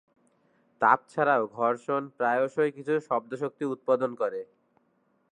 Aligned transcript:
তাপ 0.81 0.99
ছাড়াও, 1.09 1.43
ঘর্ষণ 1.57 2.01
প্রায়শই 2.17 2.71
কিছু 2.71 2.93
শব্দ 2.99 3.31
শক্তি 3.35 3.63
উৎপাদন 3.65 4.11
করে। 4.15 4.41